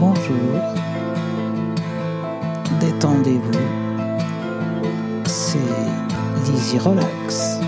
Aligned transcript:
Bonjour, 0.00 0.60
détendez-vous, 2.78 3.58
c'est 5.26 5.58
Lizzy 6.44 6.78
Relax. 6.78 7.58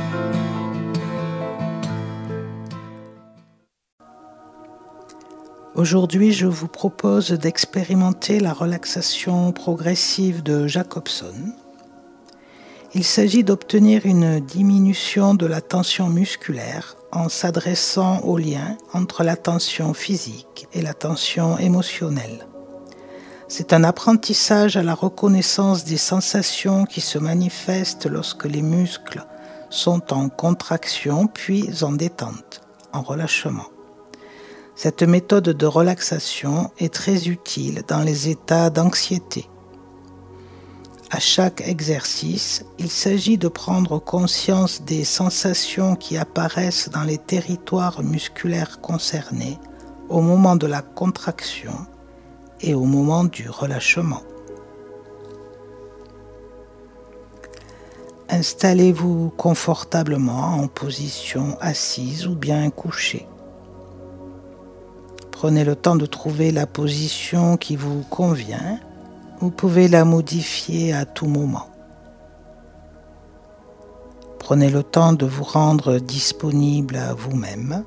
Aujourd'hui, 5.75 6.33
je 6.33 6.47
vous 6.47 6.69
propose 6.69 7.33
d'expérimenter 7.33 8.39
la 8.39 8.53
relaxation 8.53 9.51
progressive 9.51 10.45
de 10.45 10.69
Jacobson. 10.69 11.35
Il 12.95 13.03
s'agit 13.03 13.43
d'obtenir 13.43 14.07
une 14.07 14.39
diminution 14.39 15.35
de 15.35 15.47
la 15.47 15.61
tension 15.61 16.09
musculaire 16.09 16.95
en 17.13 17.29
s'adressant 17.29 18.21
au 18.21 18.39
lien 18.39 18.77
entre 18.93 19.25
la 19.25 19.37
tension 19.37 19.95
physique 19.95 20.69
et 20.73 20.83
la 20.83 20.95
tension 20.95 21.59
émotionnelle. 21.59 22.47
C'est 23.49 23.73
un 23.73 23.83
apprentissage 23.83 24.77
à 24.77 24.83
la 24.83 24.95
reconnaissance 24.95 25.85
des 25.85 25.97
sensations 25.97 26.85
qui 26.85 27.01
se 27.01 27.19
manifestent 27.19 28.07
lorsque 28.07 28.45
les 28.45 28.63
muscles 28.63 29.25
sont 29.71 30.13
en 30.13 30.29
contraction 30.29 31.27
puis 31.27 31.69
en 31.83 31.93
détente, 31.93 32.61
en 32.93 33.03
relâchement. 33.03 33.67
Cette 34.77 35.03
méthode 35.03 35.51
de 35.51 35.67
relaxation 35.67 36.71
est 36.79 36.95
très 36.95 37.29
utile 37.29 37.83
dans 37.89 38.03
les 38.03 38.29
états 38.29 38.71
d'anxiété 38.71 39.49
à 41.11 41.19
chaque 41.19 41.61
exercice, 41.67 42.65
il 42.79 42.89
s'agit 42.89 43.37
de 43.37 43.49
prendre 43.49 43.99
conscience 43.99 44.83
des 44.83 45.03
sensations 45.05 45.97
qui 45.97 46.17
apparaissent 46.17 46.89
dans 46.89 47.03
les 47.03 47.19
territoires 47.19 48.03
musculaires 48.03 48.81
concernés 48.81 49.59
au 50.09 50.21
moment 50.21 50.55
de 50.55 50.69
la 50.69 50.83
contraction 50.83 51.75
et 52.61 52.75
au 52.75 52.85
moment 52.85 53.25
du 53.25 53.51
relâchement. 53.51 54.23
Installez-vous 58.29 59.33
confortablement 59.37 60.61
en 60.61 60.69
position 60.69 61.59
assise 61.61 62.29
ou 62.29 62.37
bien 62.37 62.71
couchée. 62.71 63.27
Prenez 65.33 65.65
le 65.65 65.75
temps 65.75 65.97
de 65.97 66.07
trouver 66.07 66.53
la 66.53 66.67
position 66.67 67.57
qui 67.57 67.75
vous 67.75 68.03
convient 68.11 68.79
vous 69.41 69.51
pouvez 69.51 69.89
la 69.89 70.05
modifier 70.05 70.93
à 70.93 71.07
tout 71.07 71.27
moment. 71.27 71.67
Prenez 74.39 74.69
le 74.69 74.83
temps 74.83 75.15
de 75.15 75.25
vous 75.25 75.45
rendre 75.45 75.99
disponible 75.99 76.97
à 76.97 77.15
vous-même. 77.15 77.85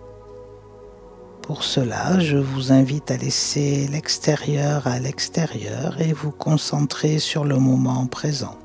Pour 1.43 1.63
cela, 1.63 2.19
je 2.19 2.37
vous 2.37 2.71
invite 2.71 3.11
à 3.11 3.17
laisser 3.17 3.87
l'extérieur 3.87 4.87
à 4.87 4.97
l'extérieur 4.97 6.01
et 6.01 6.11
vous 6.11 6.31
concentrer 6.31 7.19
sur 7.19 7.43
le 7.43 7.57
moment 7.57 8.07
présent. 8.07 8.57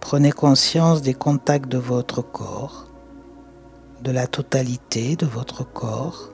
Prenez 0.00 0.32
conscience 0.32 1.02
des 1.02 1.14
contacts 1.14 1.68
de 1.68 1.78
votre 1.78 2.22
corps, 2.22 2.86
de 4.02 4.12
la 4.12 4.26
totalité 4.26 5.16
de 5.16 5.26
votre 5.26 5.64
corps 5.64 6.30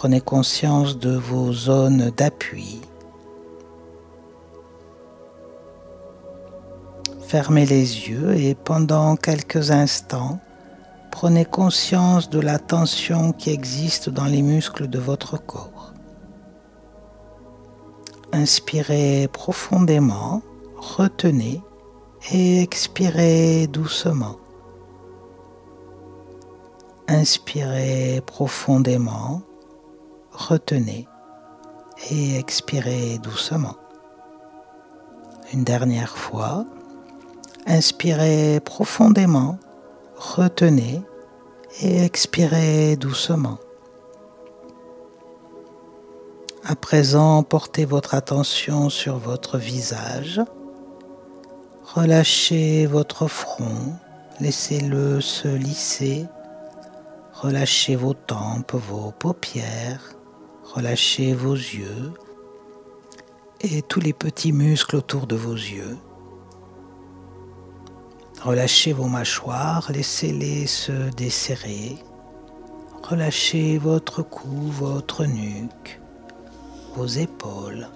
Prenez 0.00 0.20
conscience 0.20 0.96
de 0.96 1.16
vos 1.16 1.52
zones 1.52 2.12
d'appui. 2.16 2.80
Fermez 7.18 7.66
les 7.66 8.08
yeux 8.08 8.36
et 8.36 8.54
pendant 8.54 9.16
quelques 9.16 9.72
instants, 9.72 10.38
prenez 11.10 11.44
conscience 11.44 12.30
de 12.30 12.38
la 12.38 12.60
tension 12.60 13.32
qui 13.32 13.50
existe 13.50 14.08
dans 14.08 14.26
les 14.26 14.40
muscles 14.40 14.86
de 14.86 15.00
votre 15.00 15.36
corps. 15.36 15.92
Inspirez 18.32 19.28
profondément, 19.32 20.42
retenez 20.76 21.60
et 22.30 22.62
expirez 22.62 23.66
doucement. 23.66 24.36
Inspirez 27.08 28.22
profondément, 28.24 29.42
retenez 30.38 31.08
et 32.10 32.38
expirez 32.38 33.18
doucement. 33.18 33.74
Une 35.52 35.64
dernière 35.64 36.16
fois, 36.16 36.64
inspirez 37.66 38.60
profondément, 38.64 39.58
retenez 40.16 41.02
et 41.80 42.04
expirez 42.04 42.96
doucement. 42.96 43.58
À 46.64 46.76
présent, 46.76 47.42
portez 47.42 47.84
votre 47.84 48.14
attention 48.14 48.90
sur 48.90 49.18
votre 49.18 49.58
visage. 49.58 50.40
Relâchez 51.94 52.86
votre 52.86 53.26
front, 53.26 53.96
laissez-le 54.40 55.20
se 55.20 55.48
lisser. 55.48 56.26
Relâchez 57.32 57.96
vos 57.96 58.14
tempes, 58.14 58.74
vos 58.74 59.12
paupières, 59.12 60.17
Relâchez 60.74 61.32
vos 61.32 61.54
yeux 61.54 62.12
et 63.62 63.80
tous 63.80 64.00
les 64.00 64.12
petits 64.12 64.52
muscles 64.52 64.96
autour 64.96 65.26
de 65.26 65.34
vos 65.34 65.54
yeux. 65.54 65.96
Relâchez 68.42 68.92
vos 68.92 69.06
mâchoires, 69.06 69.90
laissez-les 69.90 70.66
se 70.66 71.10
desserrer. 71.14 71.96
Relâchez 73.02 73.78
votre 73.78 74.22
cou, 74.22 74.70
votre 74.70 75.24
nuque, 75.24 76.02
vos 76.94 77.06
épaules, 77.06 77.88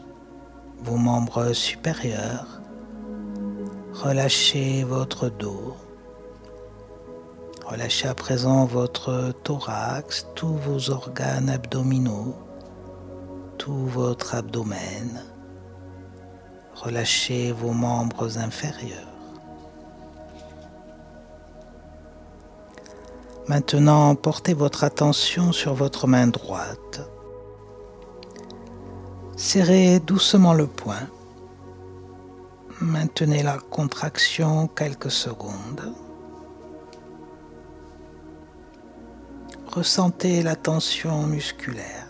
vos 0.82 0.96
membres 0.96 1.52
supérieurs. 1.52 2.62
Relâchez 3.92 4.82
votre 4.84 5.28
dos. 5.28 5.76
Relâchez 7.66 8.08
à 8.08 8.14
présent 8.14 8.64
votre 8.64 9.34
thorax, 9.44 10.26
tous 10.34 10.56
vos 10.56 10.88
organes 10.88 11.50
abdominaux 11.50 12.34
tout 13.58 13.86
votre 13.86 14.34
abdomen. 14.34 15.22
Relâchez 16.74 17.52
vos 17.52 17.72
membres 17.72 18.38
inférieurs. 18.38 19.08
Maintenant, 23.48 24.14
portez 24.14 24.54
votre 24.54 24.84
attention 24.84 25.52
sur 25.52 25.74
votre 25.74 26.06
main 26.06 26.26
droite. 26.28 27.00
Serrez 29.36 30.00
doucement 30.00 30.54
le 30.54 30.66
poing. 30.66 31.08
Maintenez 32.80 33.42
la 33.42 33.58
contraction 33.58 34.68
quelques 34.68 35.10
secondes. 35.10 35.92
Ressentez 39.66 40.42
la 40.42 40.54
tension 40.54 41.26
musculaire 41.26 42.01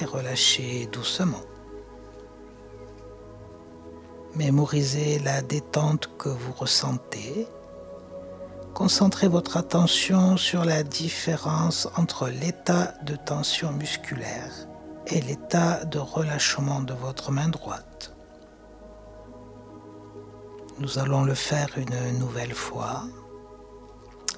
et 0.00 0.04
relâchez 0.04 0.86
doucement. 0.86 1.42
Mémorisez 4.34 5.18
la 5.18 5.42
détente 5.42 6.10
que 6.18 6.28
vous 6.28 6.52
ressentez. 6.52 7.46
Concentrez 8.74 9.26
votre 9.26 9.56
attention 9.56 10.36
sur 10.36 10.64
la 10.64 10.82
différence 10.82 11.88
entre 11.96 12.28
l'état 12.28 12.94
de 13.02 13.16
tension 13.16 13.72
musculaire 13.72 14.52
et 15.08 15.20
l'état 15.20 15.84
de 15.84 15.98
relâchement 15.98 16.80
de 16.80 16.94
votre 16.94 17.32
main 17.32 17.48
droite. 17.48 18.14
Nous 20.78 21.00
allons 21.00 21.24
le 21.24 21.34
faire 21.34 21.70
une 21.76 22.18
nouvelle 22.18 22.54
fois. 22.54 23.02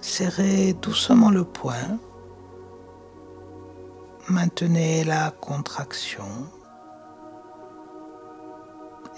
Serrez 0.01 0.73
doucement 0.73 1.31
le 1.31 1.45
poing 1.45 1.99
Maintenez 4.31 5.03
la 5.03 5.33
contraction 5.33 6.47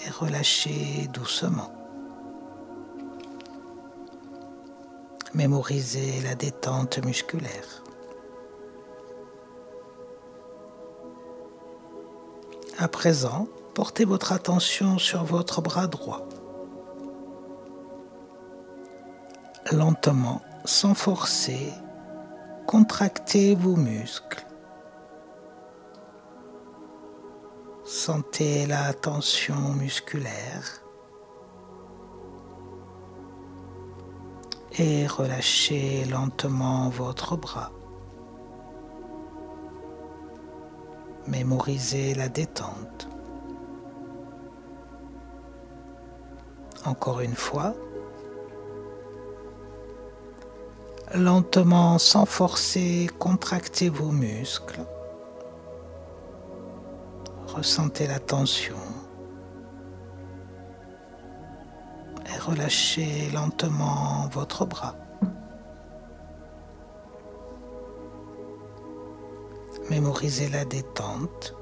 et 0.07 0.09
relâchez 0.09 1.07
doucement. 1.13 1.71
Mémorisez 5.35 6.23
la 6.23 6.35
détente 6.35 7.05
musculaire. 7.05 7.85
À 12.79 12.89
présent, 12.89 13.49
portez 13.75 14.07
votre 14.07 14.33
attention 14.33 14.97
sur 14.97 15.25
votre 15.25 15.61
bras 15.61 15.89
droit. 15.89 16.27
Lentement, 19.73 20.41
sans 20.65 20.95
forcer, 20.95 21.71
contractez 22.67 23.55
vos 23.55 23.77
muscles 23.77 24.47
Sentez 28.05 28.67
la 28.67 28.93
tension 28.93 29.75
musculaire 29.79 30.83
et 34.77 35.07
relâchez 35.07 36.05
lentement 36.07 36.89
votre 36.89 37.37
bras. 37.37 37.71
Mémorisez 41.29 42.15
la 42.15 42.29
détente. 42.29 43.09
Encore 46.85 47.21
une 47.21 47.37
fois. 47.37 47.73
Lentement, 51.15 51.99
sans 51.99 52.27
forcer, 52.27 53.09
contractez 53.21 53.91
vos 53.91 54.11
muscles. 54.11 54.85
Ressentez 57.55 58.07
la 58.07 58.19
tension. 58.19 58.77
Et 62.27 62.39
relâchez 62.39 63.31
lentement 63.31 64.29
votre 64.33 64.65
bras. 64.65 64.97
Mémorisez 69.91 70.49
la 70.49 70.65
détente 70.65 71.55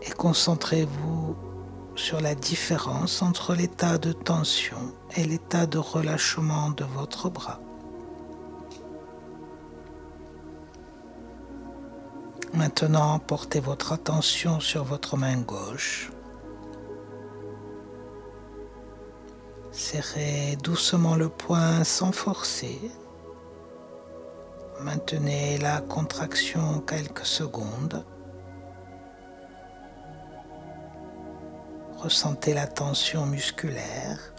et 0.00 0.10
concentrez-vous 0.12 1.36
sur 1.96 2.20
la 2.20 2.34
différence 2.34 3.20
entre 3.20 3.54
l'état 3.54 3.98
de 3.98 4.12
tension 4.12 4.94
et 5.16 5.24
l'état 5.24 5.66
de 5.66 5.78
relâchement 5.78 6.70
de 6.70 6.84
votre 6.84 7.28
bras. 7.28 7.60
Maintenant, 12.56 13.18
portez 13.18 13.60
votre 13.60 13.92
attention 13.92 14.60
sur 14.60 14.82
votre 14.82 15.18
main 15.18 15.36
gauche. 15.42 16.10
Serrez 19.70 20.56
doucement 20.62 21.16
le 21.16 21.28
poing 21.28 21.84
sans 21.84 22.12
forcer. 22.12 22.80
Maintenez 24.80 25.58
la 25.58 25.82
contraction 25.82 26.80
quelques 26.80 27.26
secondes. 27.26 28.06
Ressentez 31.98 32.54
la 32.54 32.66
tension 32.66 33.26
musculaire 33.26 34.32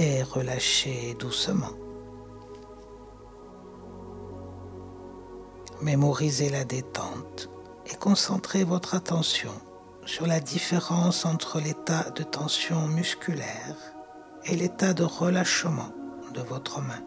et 0.00 0.24
relâchez 0.24 1.14
doucement. 1.14 1.89
Mémorisez 5.82 6.50
la 6.50 6.64
détente 6.64 7.48
et 7.90 7.96
concentrez 7.96 8.64
votre 8.64 8.94
attention 8.94 9.52
sur 10.04 10.26
la 10.26 10.38
différence 10.38 11.24
entre 11.24 11.58
l'état 11.58 12.10
de 12.10 12.22
tension 12.22 12.86
musculaire 12.86 13.76
et 14.44 14.56
l'état 14.56 14.92
de 14.92 15.04
relâchement 15.04 15.88
de 16.34 16.42
votre 16.42 16.82
main. 16.82 17.02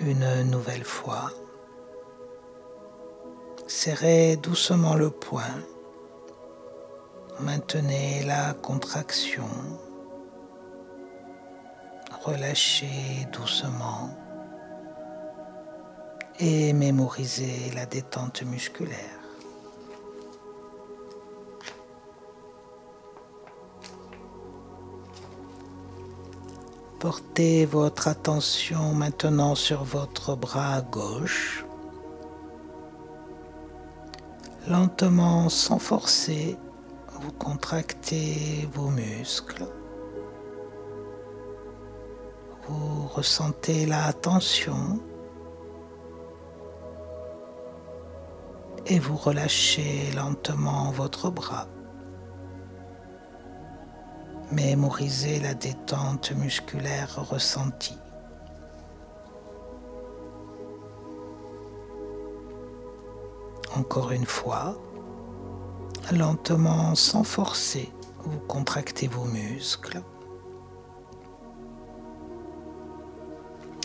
Une 0.00 0.50
nouvelle 0.50 0.84
fois, 0.84 1.30
serrez 3.66 4.36
doucement 4.36 4.96
le 4.96 5.08
poing, 5.08 5.62
maintenez 7.40 8.22
la 8.26 8.52
contraction, 8.52 9.48
relâchez 12.22 13.26
doucement 13.32 14.10
et 16.40 16.72
mémoriser 16.72 17.70
la 17.74 17.84
détente 17.84 18.42
musculaire. 18.42 19.20
Portez 26.98 27.64
votre 27.66 28.08
attention 28.08 28.92
maintenant 28.92 29.54
sur 29.54 29.84
votre 29.84 30.34
bras 30.36 30.80
gauche. 30.82 31.64
Lentement, 34.68 35.48
sans 35.48 35.78
forcer, 35.78 36.56
vous 37.20 37.32
contractez 37.32 38.68
vos 38.74 38.88
muscles. 38.88 39.66
Vous 42.68 43.08
ressentez 43.08 43.86
la 43.86 44.12
tension 44.12 45.00
et 48.90 48.98
vous 48.98 49.16
relâchez 49.16 50.10
lentement 50.16 50.90
votre 50.90 51.30
bras. 51.30 51.68
Mémorisez 54.50 55.38
la 55.38 55.54
détente 55.54 56.32
musculaire 56.32 57.24
ressentie. 57.30 57.98
Encore 63.76 64.10
une 64.10 64.26
fois, 64.26 64.76
lentement 66.10 66.96
sans 66.96 67.22
forcer, 67.22 67.92
vous 68.24 68.40
contractez 68.40 69.06
vos 69.06 69.24
muscles. 69.24 70.02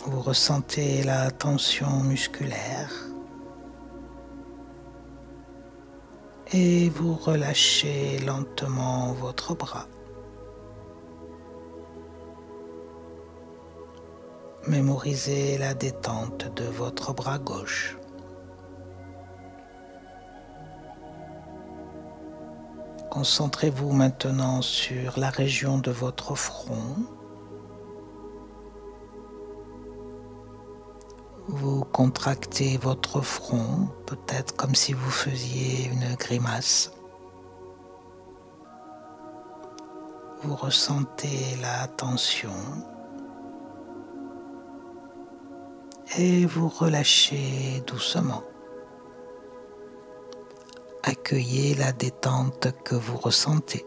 Vous 0.07 0.22
ressentez 0.22 1.04
la 1.04 1.30
tension 1.30 2.00
musculaire. 2.00 3.15
Et 6.53 6.89
vous 6.89 7.15
relâchez 7.15 8.19
lentement 8.19 9.13
votre 9.13 9.56
bras. 9.56 9.88
Mémorisez 14.68 15.57
la 15.57 15.74
détente 15.74 16.53
de 16.56 16.65
votre 16.65 17.13
bras 17.13 17.38
gauche. 17.38 17.97
Concentrez-vous 23.12 23.94
maintenant 23.94 24.62
sur 24.62 25.19
la 25.19 25.30
région 25.30 25.77
de 25.77 25.92
votre 25.92 26.36
front 26.36 26.95
Vous 31.47 31.83
contractez 31.83 32.77
votre 32.77 33.21
front, 33.21 33.88
peut-être 34.07 34.56
comme 34.56 34.74
si 34.74 34.94
vous 34.94 35.12
faisiez 35.12 35.86
une 35.92 36.15
grimace. 36.15 36.92
Vous 40.42 40.56
ressentez 40.56 41.56
la 41.62 41.88
tension 41.88 42.51
et 46.18 46.45
vous 46.45 46.68
relâchez 46.68 47.83
doucement. 47.85 48.44
Accueillez 51.04 51.75
la 51.75 51.92
détente 51.92 52.69
que 52.83 52.95
vous 52.95 53.18
ressentez. 53.18 53.85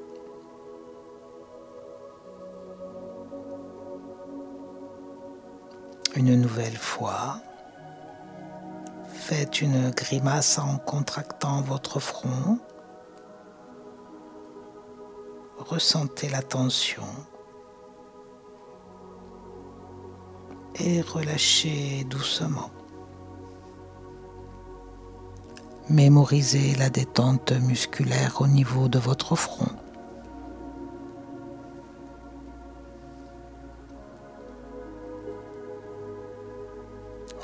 Une 6.14 6.40
nouvelle 6.40 6.76
fois, 6.76 7.40
Faites 9.28 9.61
une 9.61 9.90
grimace 9.90 10.58
en 10.58 10.78
contractant 10.78 11.61
votre 11.61 12.00
front. 12.00 12.58
Ressentez 15.58 16.30
la 16.30 16.40
tension. 16.40 17.02
Et 20.76 21.02
relâchez 21.02 22.04
doucement. 22.04 22.70
Mémorisez 25.90 26.75
la 26.76 26.88
détente 26.88 27.52
musculaire 27.52 28.40
au 28.40 28.47
niveau 28.47 28.88
de 28.88 28.99
votre 28.99 29.37
front. 29.37 29.68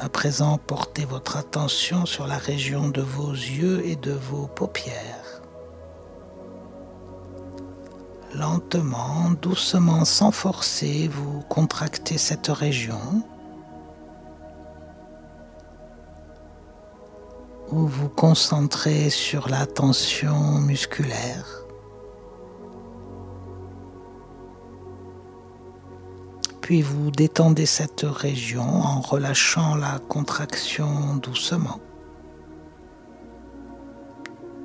À 0.04 0.10
présent, 0.10 0.58
portez 0.58 1.06
votre 1.06 1.38
attention 1.38 2.04
sur 2.04 2.26
la 2.26 2.36
région 2.36 2.90
de 2.90 3.00
vos 3.00 3.32
yeux 3.32 3.86
et 3.86 3.96
de 3.96 4.12
vos 4.12 4.46
paupières. 4.46 5.40
Lentement, 8.34 9.30
doucement, 9.40 10.04
sans 10.04 10.30
forcer, 10.30 11.08
vous 11.08 11.40
contractez 11.48 12.18
cette 12.18 12.48
région. 12.48 13.24
Vous 17.68 17.86
vous 17.86 18.10
concentrez 18.10 19.08
sur 19.08 19.48
la 19.48 19.64
tension 19.64 20.58
musculaire. 20.58 21.63
Puis 26.64 26.80
vous 26.80 27.10
détendez 27.10 27.66
cette 27.66 28.06
région 28.08 28.62
en 28.62 29.02
relâchant 29.02 29.74
la 29.74 29.98
contraction 29.98 31.16
doucement. 31.16 31.78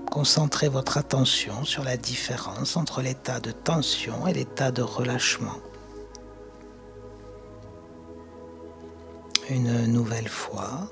Concentrez 0.09 0.69
votre 0.69 0.97
attention 0.97 1.65
sur 1.65 1.83
la 1.83 1.97
différence 1.97 2.77
entre 2.77 3.01
l'état 3.01 3.41
de 3.41 3.51
tension 3.51 4.27
et 4.27 4.33
l'état 4.33 4.71
de 4.71 4.81
relâchement. 4.81 5.57
Une 9.49 9.87
nouvelle 9.87 10.29
fois. 10.29 10.89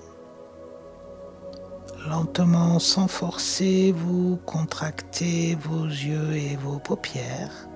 Lentement, 2.06 2.80
sans 2.80 3.08
forcer, 3.08 3.94
vous 3.94 4.38
contractez 4.46 5.56
vos 5.56 5.86
yeux 5.86 6.36
et 6.36 6.58
vos 6.58 6.80
paupières. 6.80 7.67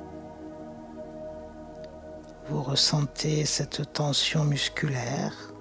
Vous 2.51 2.63
ressentez 2.63 3.45
cette 3.45 3.93
tension 3.93 4.43
musculaire. 4.43 5.53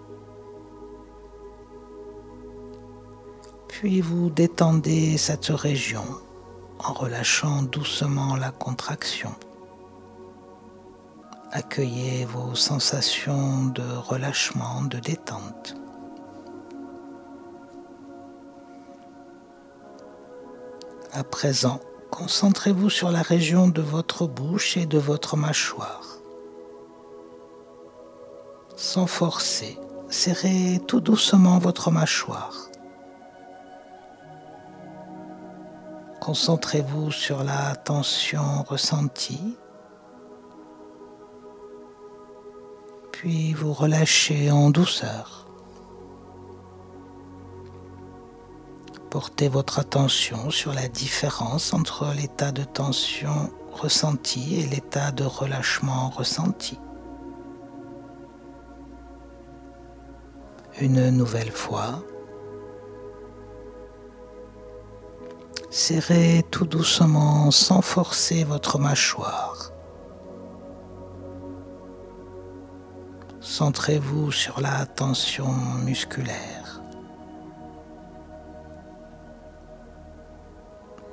Puis 3.68 4.00
vous 4.00 4.28
détendez 4.28 5.16
cette 5.16 5.46
région 5.46 6.02
en 6.80 6.92
relâchant 6.92 7.62
doucement 7.62 8.34
la 8.34 8.50
contraction. 8.50 9.30
Accueillez 11.52 12.24
vos 12.24 12.56
sensations 12.56 13.66
de 13.66 13.84
relâchement, 13.96 14.82
de 14.82 14.98
détente. 14.98 15.76
À 21.12 21.22
présent, 21.22 21.78
concentrez-vous 22.10 22.90
sur 22.90 23.12
la 23.12 23.22
région 23.22 23.68
de 23.68 23.80
votre 23.80 24.26
bouche 24.26 24.76
et 24.76 24.86
de 24.86 24.98
votre 24.98 25.36
mâchoire. 25.36 26.19
Sans 28.76 29.06
forcer, 29.06 29.78
serrez 30.08 30.80
tout 30.86 31.00
doucement 31.00 31.58
votre 31.58 31.90
mâchoire. 31.90 32.70
Concentrez-vous 36.20 37.10
sur 37.10 37.42
la 37.42 37.74
tension 37.76 38.62
ressentie. 38.62 39.56
Puis 43.10 43.54
vous 43.54 43.72
relâchez 43.72 44.50
en 44.50 44.70
douceur. 44.70 45.46
Portez 49.10 49.48
votre 49.48 49.80
attention 49.80 50.50
sur 50.50 50.72
la 50.72 50.86
différence 50.88 51.72
entre 51.72 52.12
l'état 52.14 52.52
de 52.52 52.62
tension 52.62 53.50
ressenti 53.72 54.60
et 54.60 54.66
l'état 54.66 55.10
de 55.10 55.24
relâchement 55.24 56.10
ressenti. 56.10 56.78
Une 60.80 61.10
nouvelle 61.10 61.50
fois, 61.50 62.02
Serrez 65.72 66.44
tout 66.50 66.66
doucement 66.66 67.52
sans 67.52 67.80
forcer 67.80 68.42
votre 68.42 68.80
mâchoire. 68.80 69.70
Centrez-vous 73.40 74.32
sur 74.32 74.60
la 74.60 74.84
tension 74.86 75.52
musculaire 75.84 76.82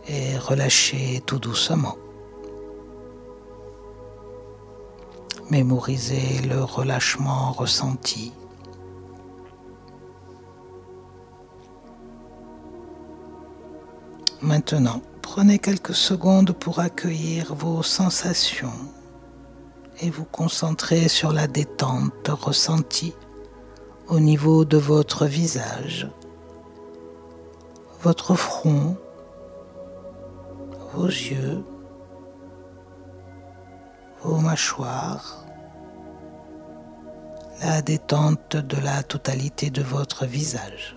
et 0.07 0.37
relâchez 0.39 1.21
tout 1.27 1.37
doucement. 1.37 1.97
Mémorisez 5.51 6.41
le 6.47 6.63
relâchement 6.63 7.51
ressenti. 7.51 8.33
Maintenant, 14.47 15.01
prenez 15.21 15.59
quelques 15.59 15.93
secondes 15.93 16.53
pour 16.53 16.79
accueillir 16.79 17.53
vos 17.53 17.83
sensations 17.83 18.79
et 19.99 20.09
vous 20.09 20.23
concentrer 20.23 21.09
sur 21.09 21.33
la 21.33 21.47
détente 21.47 22.29
ressentie 22.29 23.13
au 24.07 24.21
niveau 24.21 24.63
de 24.63 24.77
votre 24.77 25.25
visage, 25.25 26.09
votre 28.01 28.35
front, 28.35 28.95
vos 30.93 31.07
yeux, 31.07 31.61
vos 34.23 34.37
mâchoires, 34.37 35.45
la 37.61 37.81
détente 37.81 38.55
de 38.55 38.77
la 38.77 39.03
totalité 39.03 39.71
de 39.71 39.83
votre 39.83 40.25
visage. 40.25 40.95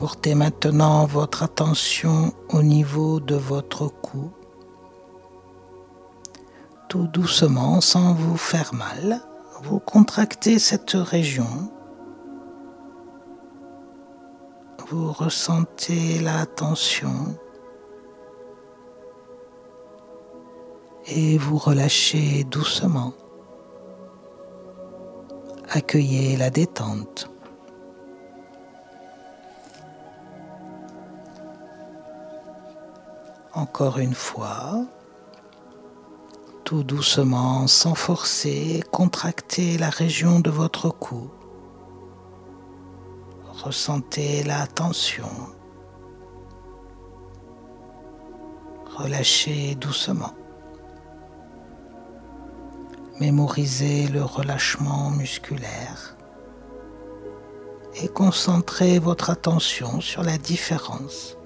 Portez 0.00 0.34
maintenant 0.34 1.04
votre 1.04 1.42
attention 1.42 2.32
au 2.54 2.62
niveau 2.62 3.20
de 3.20 3.34
votre 3.34 3.86
cou. 3.88 4.30
Tout 6.88 7.06
doucement, 7.06 7.82
sans 7.82 8.14
vous 8.14 8.38
faire 8.38 8.72
mal, 8.72 9.20
vous 9.62 9.78
contractez 9.78 10.58
cette 10.58 10.92
région. 10.92 11.70
Vous 14.88 15.12
ressentez 15.12 16.18
la 16.20 16.46
tension 16.46 17.38
et 21.08 21.36
vous 21.36 21.58
relâchez 21.58 22.44
doucement. 22.44 23.12
Accueillez 25.68 26.38
la 26.38 26.48
détente. 26.48 27.30
Encore 33.52 33.98
une 33.98 34.14
fois, 34.14 34.84
tout 36.62 36.84
doucement, 36.84 37.66
sans 37.66 37.96
forcer, 37.96 38.80
contractez 38.92 39.76
la 39.76 39.90
région 39.90 40.38
de 40.38 40.50
votre 40.50 40.88
cou. 40.88 41.30
Ressentez 43.64 44.44
la 44.44 44.68
tension. 44.68 45.28
Relâchez 48.96 49.74
doucement. 49.74 50.34
Mémorisez 53.18 54.06
le 54.06 54.22
relâchement 54.22 55.10
musculaire 55.10 56.16
et 58.00 58.06
concentrez 58.06 59.00
votre 59.00 59.28
attention 59.28 60.00
sur 60.00 60.22
la 60.22 60.38
différence 60.38 61.36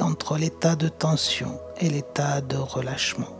entre 0.00 0.36
l'état 0.36 0.76
de 0.76 0.88
tension 0.88 1.58
et 1.78 1.88
l'état 1.88 2.40
de 2.40 2.56
relâchement. 2.56 3.36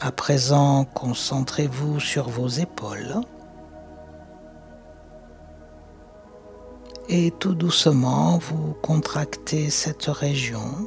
À 0.00 0.12
présent, 0.12 0.84
concentrez-vous 0.84 2.00
sur 2.00 2.28
vos 2.28 2.48
épaules 2.48 3.20
et 7.12 7.32
tout 7.32 7.54
doucement, 7.54 8.38
vous 8.38 8.72
contractez 8.82 9.68
cette 9.68 10.06
région. 10.06 10.86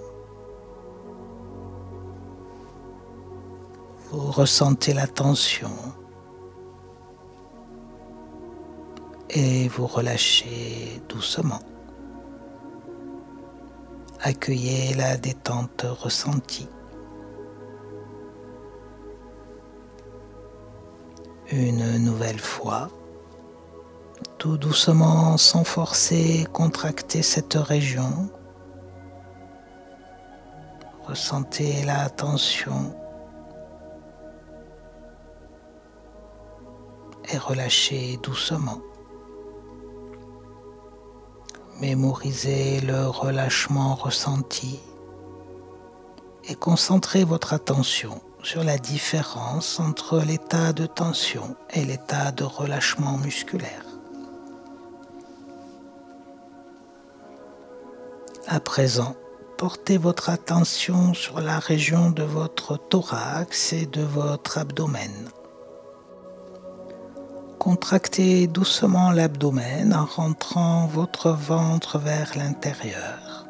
Vous 4.09 4.31
ressentez 4.31 4.93
la 4.93 5.05
tension. 5.05 5.69
Et 9.29 9.67
vous 9.67 9.87
relâchez 9.87 11.01
doucement. 11.09 11.59
Accueillez 14.21 14.93
la 14.93 15.17
détente 15.17 15.85
ressentie. 15.85 16.69
Une 21.51 21.97
nouvelle 21.97 22.39
fois, 22.39 22.89
tout 24.37 24.57
doucement, 24.57 25.37
sans 25.37 25.63
forcer, 25.63 26.47
contractez 26.53 27.21
cette 27.21 27.55
région. 27.55 28.29
Ressentez 31.05 31.83
la 31.83 32.09
tension 32.09 32.95
et 37.31 37.37
relâchez 37.37 38.17
doucement. 38.23 38.79
Mémorisez 41.83 42.79
le 42.79 43.07
relâchement 43.07 43.93
ressenti 43.95 44.79
et 46.47 46.55
concentrez 46.55 47.25
votre 47.25 47.51
attention 47.51 48.21
sur 48.41 48.63
la 48.63 48.77
différence 48.77 49.81
entre 49.81 50.21
l'état 50.21 50.71
de 50.71 50.85
tension 50.85 51.57
et 51.73 51.83
l'état 51.83 52.31
de 52.31 52.45
relâchement 52.45 53.17
musculaire. 53.17 53.83
À 58.47 58.61
présent, 58.61 59.17
portez 59.57 59.97
votre 59.97 60.29
attention 60.29 61.13
sur 61.13 61.41
la 61.41 61.59
région 61.59 62.11
de 62.11 62.23
votre 62.23 62.77
thorax 62.77 63.73
et 63.73 63.87
de 63.87 64.03
votre 64.03 64.57
abdomen. 64.57 65.11
Contractez 67.63 68.47
doucement 68.47 69.11
l'abdomen 69.11 69.93
en 69.93 70.03
rentrant 70.03 70.85
votre 70.85 71.31
ventre 71.31 71.97
vers 71.97 72.37
l'intérieur. 72.37 73.47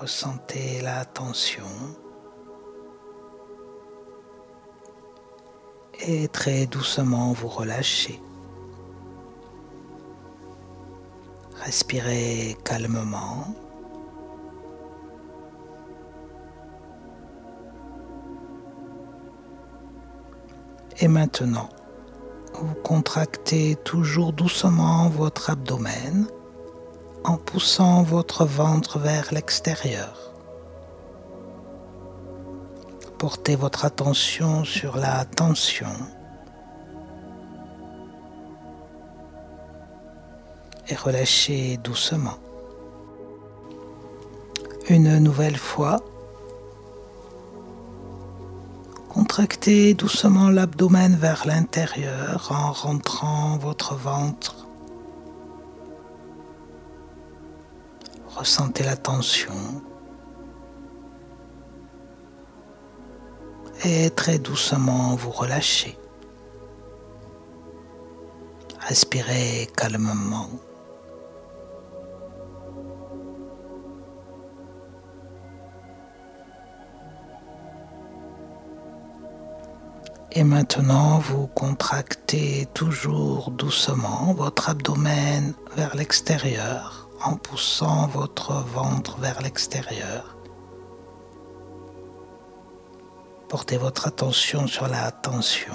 Ressentez 0.00 0.80
la 0.80 1.04
tension. 1.04 1.68
Et 6.00 6.28
très 6.28 6.64
doucement 6.64 7.34
vous 7.34 7.48
relâchez. 7.48 8.22
Respirez 11.56 12.56
calmement. 12.64 13.54
Et 21.00 21.06
maintenant, 21.06 21.68
vous 22.54 22.74
contractez 22.74 23.76
toujours 23.84 24.32
doucement 24.32 25.08
votre 25.08 25.50
abdomen 25.50 26.26
en 27.22 27.36
poussant 27.36 28.02
votre 28.02 28.44
ventre 28.44 28.98
vers 28.98 29.32
l'extérieur. 29.32 30.32
Portez 33.16 33.54
votre 33.54 33.84
attention 33.84 34.64
sur 34.64 34.96
la 34.96 35.24
tension 35.24 35.86
et 40.88 40.96
relâchez 40.96 41.76
doucement. 41.76 42.38
Une 44.88 45.18
nouvelle 45.18 45.58
fois, 45.58 46.00
contractez 49.38 49.94
doucement 49.94 50.48
l'abdomen 50.50 51.14
vers 51.14 51.46
l'intérieur 51.46 52.48
en 52.50 52.72
rentrant 52.72 53.56
votre 53.56 53.94
ventre. 53.94 54.66
Ressentez 58.26 58.82
la 58.82 58.96
tension. 58.96 59.54
Et 63.84 64.10
très 64.10 64.40
doucement 64.40 65.14
vous 65.14 65.30
relâchez. 65.30 65.96
Respirez 68.80 69.68
calmement. 69.76 70.50
Et 80.32 80.44
maintenant, 80.44 81.18
vous 81.18 81.46
contractez 81.46 82.66
toujours 82.74 83.50
doucement 83.50 84.34
votre 84.34 84.68
abdomen 84.68 85.54
vers 85.74 85.96
l'extérieur 85.96 87.08
en 87.24 87.36
poussant 87.36 88.06
votre 88.08 88.52
ventre 88.52 89.18
vers 89.18 89.40
l'extérieur. 89.40 90.36
Portez 93.48 93.78
votre 93.78 94.06
attention 94.06 94.66
sur 94.66 94.86
la 94.86 95.10
tension. 95.10 95.72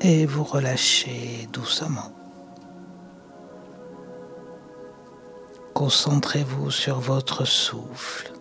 Et 0.00 0.24
vous 0.24 0.44
relâchez 0.44 1.48
doucement. 1.52 2.12
Concentrez-vous 5.74 6.70
sur 6.70 7.00
votre 7.00 7.44
souffle 7.44 8.39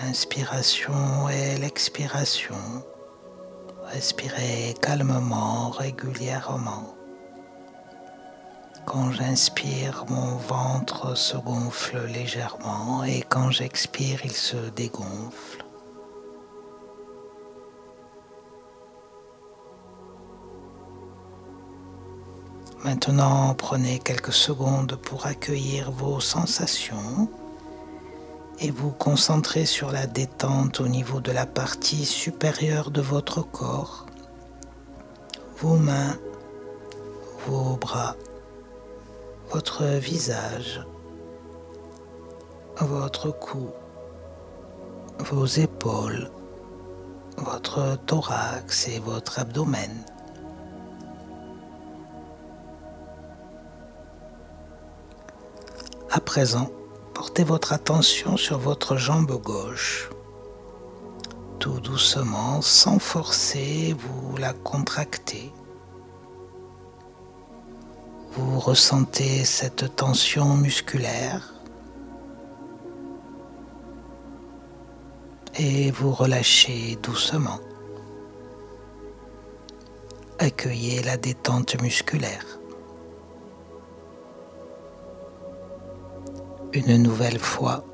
l'inspiration 0.00 1.28
et 1.28 1.56
l'expiration. 1.58 2.84
Respirez 3.84 4.74
calmement, 4.80 5.70
régulièrement. 5.70 6.94
Quand 8.86 9.12
j'inspire, 9.12 10.04
mon 10.08 10.36
ventre 10.36 11.16
se 11.16 11.36
gonfle 11.36 12.04
légèrement 12.06 13.04
et 13.04 13.22
quand 13.22 13.50
j'expire, 13.50 14.20
il 14.24 14.32
se 14.32 14.56
dégonfle. 14.70 15.64
Maintenant, 22.84 23.54
prenez 23.54 23.98
quelques 23.98 24.34
secondes 24.34 24.96
pour 24.96 25.24
accueillir 25.26 25.90
vos 25.90 26.20
sensations 26.20 27.30
et 28.60 28.70
vous 28.70 28.90
concentrez 28.90 29.66
sur 29.66 29.90
la 29.90 30.06
détente 30.06 30.80
au 30.80 30.88
niveau 30.88 31.20
de 31.20 31.32
la 31.32 31.46
partie 31.46 32.04
supérieure 32.04 32.90
de 32.90 33.00
votre 33.00 33.42
corps, 33.42 34.06
vos 35.58 35.76
mains, 35.76 36.16
vos 37.46 37.76
bras, 37.76 38.16
votre 39.50 39.84
visage, 39.84 40.84
votre 42.80 43.30
cou, 43.30 43.68
vos 45.18 45.46
épaules, 45.46 46.30
votre 47.36 47.98
thorax 48.06 48.88
et 48.88 48.98
votre 48.98 49.38
abdomen. 49.38 49.90
À 56.10 56.20
présent, 56.20 56.70
Portez 57.14 57.44
votre 57.44 57.72
attention 57.72 58.36
sur 58.36 58.58
votre 58.58 58.96
jambe 58.96 59.40
gauche. 59.40 60.10
Tout 61.60 61.80
doucement, 61.80 62.60
sans 62.60 62.98
forcer, 62.98 63.94
vous 63.96 64.36
la 64.36 64.52
contractez. 64.52 65.52
Vous 68.32 68.58
ressentez 68.58 69.44
cette 69.44 69.94
tension 69.94 70.56
musculaire 70.56 71.54
et 75.56 75.92
vous 75.92 76.12
relâchez 76.12 76.98
doucement. 77.00 77.60
Accueillez 80.40 81.00
la 81.02 81.16
détente 81.16 81.80
musculaire. 81.80 82.58
Une 86.74 86.96
nouvelle 86.96 87.38
fois. 87.38 87.84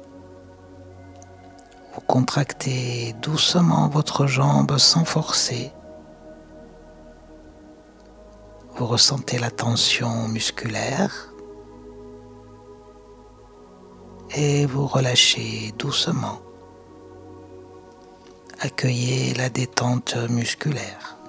Vous 1.95 2.01
contractez 2.01 3.15
doucement 3.21 3.89
votre 3.89 4.27
jambe 4.27 4.79
sans 4.79 5.05
forcer. 5.05 5.73
Vous 8.77 8.87
ressentez 8.87 9.39
la 9.39 9.51
tension 9.51 10.29
musculaire 10.29 11.35
et 14.35 14.65
vous 14.65 14.87
relâchez 14.87 15.75
doucement. 15.77 16.41
Accueillez 18.61 19.35
la 19.35 19.51
détente 19.51 20.17
musculaire. 20.31 21.20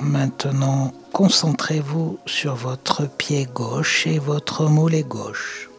Maintenant, 0.00 0.92
concentrez-vous 1.12 2.18
sur 2.26 2.54
votre 2.54 3.06
pied 3.08 3.46
gauche 3.46 4.06
et 4.06 4.18
votre 4.18 4.66
mollet 4.66 5.02
gauche. 5.02 5.70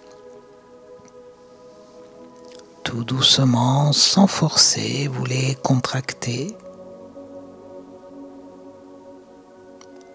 Tout 2.83 3.03
doucement, 3.03 3.93
sans 3.93 4.25
forcer, 4.25 5.07
vous 5.07 5.25
les 5.25 5.55
contractez. 5.55 6.57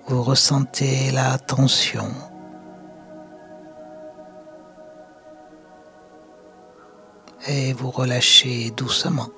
Vous 0.08 0.22
ressentez 0.22 1.12
la 1.12 1.38
tension. 1.38 2.08
Et 7.46 7.72
vous 7.72 7.90
relâchez 7.90 8.70
doucement. 8.72 9.28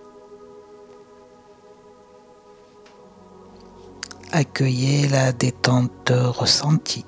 Accueillez 4.34 5.06
la 5.06 5.30
détente 5.30 6.10
ressentie. 6.10 7.06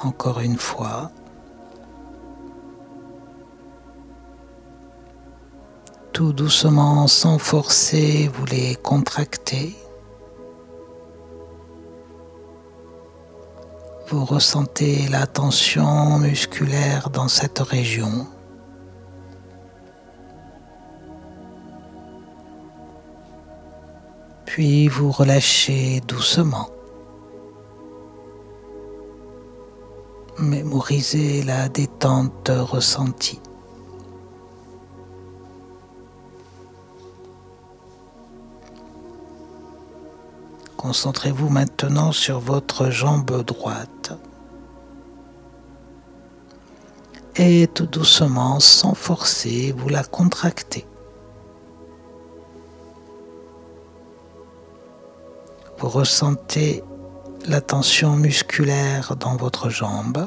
Encore 0.00 0.38
une 0.40 0.58
fois. 0.58 1.10
Tout 6.12 6.32
doucement, 6.32 7.08
sans 7.08 7.38
forcer, 7.38 8.30
vous 8.32 8.46
les 8.46 8.76
contractez. 8.76 9.76
Vous 14.08 14.24
ressentez 14.24 15.08
la 15.08 15.26
tension 15.26 16.20
musculaire 16.20 17.10
dans 17.10 17.26
cette 17.28 17.58
région. 17.58 18.28
Puis 24.56 24.88
vous 24.88 25.10
relâchez 25.10 26.00
doucement. 26.08 26.70
Mémorisez 30.38 31.42
la 31.42 31.68
détente 31.68 32.50
ressentie. 32.50 33.38
Concentrez-vous 40.78 41.50
maintenant 41.50 42.12
sur 42.12 42.40
votre 42.40 42.88
jambe 42.88 43.44
droite. 43.44 44.18
Et 47.36 47.68
tout 47.74 47.84
doucement, 47.84 48.58
sans 48.58 48.94
forcer, 48.94 49.74
vous 49.76 49.90
la 49.90 50.02
contractez. 50.02 50.86
Vous 55.78 55.88
ressentez 55.88 56.82
la 57.46 57.60
tension 57.60 58.16
musculaire 58.16 59.14
dans 59.16 59.36
votre 59.36 59.68
jambe. 59.68 60.26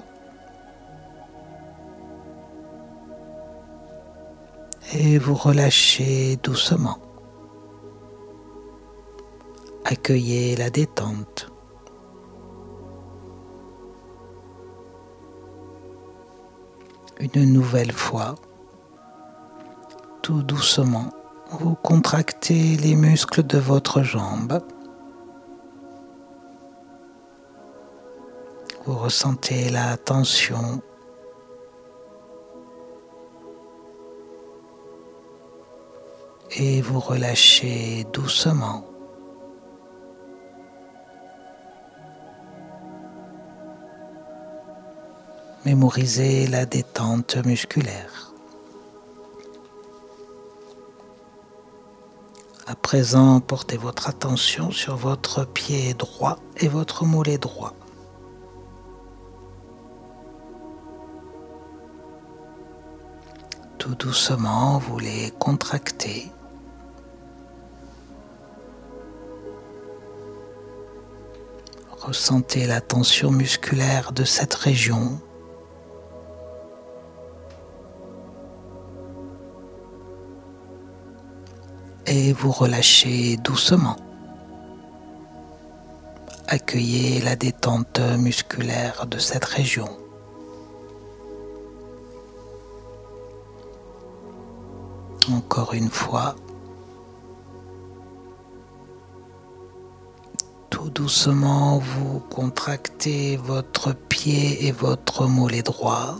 Et 4.93 5.17
vous 5.17 5.35
relâchez 5.35 6.37
doucement. 6.37 6.99
Accueillez 9.85 10.55
la 10.55 10.69
détente. 10.69 11.51
Une 17.19 17.51
nouvelle 17.51 17.91
fois, 17.91 18.35
tout 20.21 20.43
doucement, 20.43 21.09
vous 21.51 21.75
contractez 21.75 22.77
les 22.77 22.95
muscles 22.95 23.43
de 23.43 23.57
votre 23.57 24.03
jambe. 24.03 24.61
Vous 28.89 28.97
ressentez 28.97 29.69
la 29.69 29.97
tension 29.97 30.81
et 36.57 36.81
vous 36.81 36.99
relâchez 36.99 38.07
doucement. 38.11 38.83
Mémorisez 45.65 46.47
la 46.47 46.65
détente 46.65 47.37
musculaire. 47.45 48.33
À 52.65 52.73
présent, 52.73 53.39
portez 53.39 53.77
votre 53.77 54.09
attention 54.09 54.71
sur 54.71 54.95
votre 54.95 55.45
pied 55.45 55.93
droit 55.93 56.39
et 56.57 56.67
votre 56.67 57.05
mollet 57.05 57.37
droit. 57.37 57.75
Tout 63.79 63.95
doucement, 63.95 64.77
vous 64.77 64.99
les 64.99 65.31
contractez. 65.39 66.29
Ressentez 72.01 72.67
la 72.67 72.81
tension 72.81 73.31
musculaire 73.31 74.11
de 74.11 74.25
cette 74.25 74.53
région. 74.53 75.21
Et 82.05 82.33
vous 82.33 82.51
relâchez 82.51 83.37
doucement. 83.37 83.95
Accueillez 86.47 87.21
la 87.21 87.37
détente 87.37 88.01
musculaire 88.17 89.05
de 89.07 89.19
cette 89.19 89.45
région. 89.45 90.08
Encore 95.31 95.73
une 95.73 95.89
fois. 95.89 96.35
Tout 100.69 100.89
doucement, 100.89 101.77
vous 101.77 102.19
contractez 102.19 103.37
votre 103.37 103.93
pied 103.93 104.65
et 104.65 104.71
votre 104.71 105.27
mollet 105.27 105.61
droit. 105.61 106.17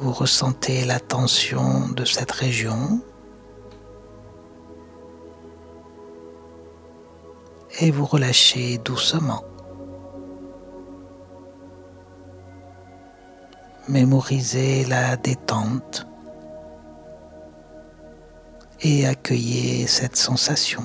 Vous 0.00 0.12
ressentez 0.12 0.84
la 0.84 0.98
tension 0.98 1.88
de 1.90 2.04
cette 2.04 2.32
région. 2.32 3.00
Et 7.80 7.90
vous 7.90 8.04
relâchez 8.04 8.78
doucement. 8.78 9.44
Mémorisez 13.88 14.84
la 14.84 15.16
détente 15.16 16.06
et 18.80 19.06
accueillez 19.06 19.86
cette 19.86 20.16
sensation. 20.16 20.84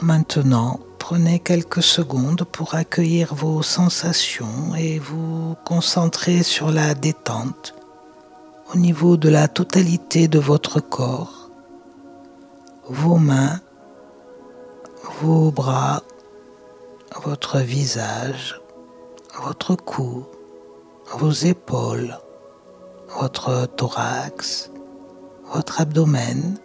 Maintenant, 0.00 0.80
prenez 0.98 1.40
quelques 1.40 1.82
secondes 1.82 2.44
pour 2.44 2.74
accueillir 2.74 3.34
vos 3.34 3.62
sensations 3.62 4.74
et 4.76 4.98
vous 4.98 5.56
concentrer 5.64 6.42
sur 6.42 6.70
la 6.70 6.94
détente 6.94 7.74
au 8.72 8.78
niveau 8.78 9.16
de 9.16 9.28
la 9.28 9.48
totalité 9.48 10.28
de 10.28 10.38
votre 10.38 10.80
corps, 10.80 11.50
vos 12.88 13.16
mains, 13.16 13.60
vos 15.20 15.50
bras, 15.50 16.02
votre 17.16 17.58
visage, 17.58 18.60
votre 19.42 19.74
cou, 19.74 20.26
vos 21.12 21.30
épaules, 21.30 22.18
votre 23.18 23.66
thorax, 23.66 24.70
votre 25.52 25.80
abdomen, 25.80 26.58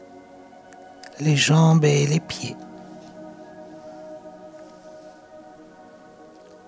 les 1.19 1.35
jambes 1.35 1.85
et 1.85 2.05
les 2.07 2.19
pieds. 2.19 2.55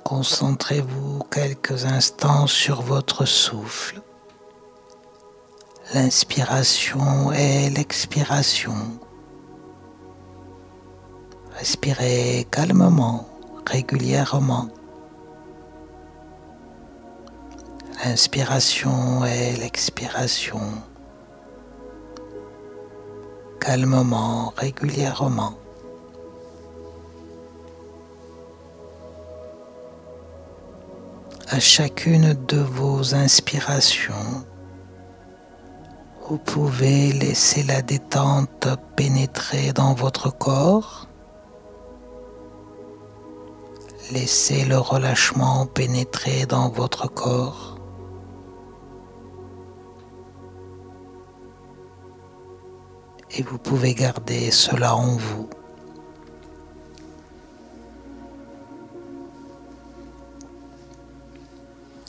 Concentrez-vous 0.03 1.23
quelques 1.31 1.85
instants 1.85 2.47
sur 2.47 2.81
votre 2.81 3.25
souffle, 3.25 4.01
l'inspiration 5.93 7.31
et 7.31 7.69
l'expiration. 7.71 8.75
Respirez 11.57 12.47
calmement 12.51 13.27
régulièrement. 13.65 14.67
L'inspiration 18.03 19.25
et 19.25 19.55
l'expiration. 19.55 20.61
Calmement, 23.59 24.53
régulièrement. 24.57 25.53
À 31.49 31.59
chacune 31.59 32.33
de 32.47 32.57
vos 32.57 33.15
inspirations, 33.15 34.45
vous 36.27 36.37
pouvez 36.37 37.11
laisser 37.11 37.63
la 37.63 37.81
détente 37.81 38.67
pénétrer 38.95 39.73
dans 39.73 39.93
votre 39.93 40.35
corps 40.35 41.07
Laissez 44.11 44.65
le 44.65 44.77
relâchement 44.77 45.65
pénétrer 45.65 46.45
dans 46.45 46.69
votre 46.69 47.09
corps. 47.11 47.75
Et 53.31 53.41
vous 53.41 53.57
pouvez 53.57 53.95
garder 53.95 54.51
cela 54.51 54.95
en 54.95 55.17
vous. 55.17 55.49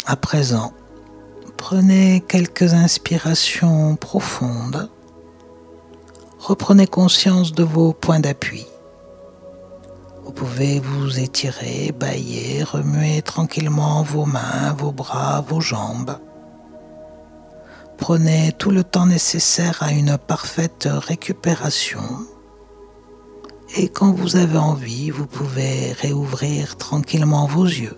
À 0.04 0.16
présent, 0.16 0.74
prenez 1.56 2.22
quelques 2.28 2.74
inspirations 2.74 3.96
profondes. 3.96 4.90
Reprenez 6.38 6.87
conscience 6.87 7.52
de 7.52 7.64
vos 7.64 7.92
points 7.92 8.20
d'appui. 8.20 8.66
Vous 10.37 10.44
pouvez 10.44 10.81
vous 10.81 11.18
étirer, 11.18 11.94
bailler, 11.99 12.62
remuer 12.62 13.22
tranquillement 13.22 14.03
vos 14.03 14.27
mains, 14.27 14.75
vos 14.77 14.92
bras, 14.92 15.40
vos 15.40 15.62
jambes. 15.62 16.18
Prenez 17.96 18.53
tout 18.53 18.70
le 18.70 18.85
temps 18.85 19.07
nécessaire 19.07 19.83
à 19.83 19.92
une 19.92 20.18
parfaite 20.18 20.90
récupération. 20.92 22.03
Et 23.79 23.88
quand 23.88 24.12
vous 24.12 24.37
avez 24.37 24.59
envie, 24.59 25.09
vous 25.09 25.27
pouvez 25.27 25.92
réouvrir 25.92 26.77
tranquillement 26.77 27.46
vos 27.46 27.64
yeux. 27.64 27.96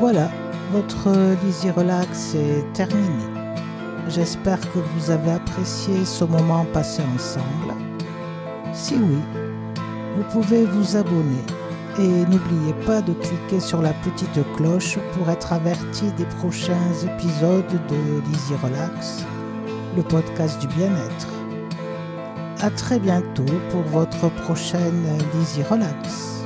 Voilà, 0.00 0.30
votre 0.70 1.10
Lizzy 1.44 1.72
Relax 1.72 2.36
est 2.36 2.72
terminé. 2.72 3.24
J'espère 4.08 4.60
que 4.60 4.78
vous 4.78 5.10
avez 5.10 5.32
apprécié 5.32 6.04
ce 6.04 6.22
moment 6.22 6.64
passé 6.72 7.02
ensemble. 7.16 7.74
Si 8.72 8.94
oui, 8.94 9.18
vous 10.16 10.22
pouvez 10.30 10.66
vous 10.66 10.96
abonner 10.96 11.42
et 11.98 12.24
n'oubliez 12.30 12.74
pas 12.86 13.00
de 13.00 13.12
cliquer 13.12 13.58
sur 13.58 13.82
la 13.82 13.92
petite 13.92 14.38
cloche 14.54 14.98
pour 15.14 15.28
être 15.30 15.52
averti 15.52 16.12
des 16.16 16.26
prochains 16.26 16.92
épisodes 17.02 17.66
de 17.66 18.30
Lizzy 18.30 18.54
Relax, 18.62 19.24
le 19.96 20.04
podcast 20.04 20.60
du 20.60 20.68
bien-être. 20.68 21.26
À 22.60 22.70
très 22.70 23.00
bientôt 23.00 23.42
pour 23.72 23.82
votre 23.82 24.28
prochaine 24.44 25.08
Lizzy 25.34 25.64
Relax. 25.64 26.37